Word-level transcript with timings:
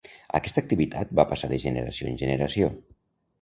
Aquesta 0.37 0.61
activitat 0.61 1.11
va 1.19 1.25
passar 1.33 1.51
de 1.51 1.59
generació 1.67 2.09
en 2.13 2.19
generació. 2.23 2.73